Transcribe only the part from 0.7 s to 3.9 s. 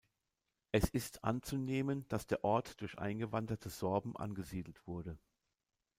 Es ist anzunehmen, dass der Ort durch eingewanderte